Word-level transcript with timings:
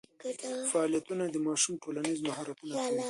فعالیتونه 0.69 1.23
د 1.29 1.35
ماشوم 1.47 1.73
ټولنیز 1.83 2.19
مهارتونه 2.27 2.71
قوي 2.75 2.89
کوي. 2.89 2.97